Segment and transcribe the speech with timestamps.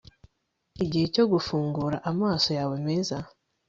[0.83, 3.17] igihe cyo gufungura amaso yawe meza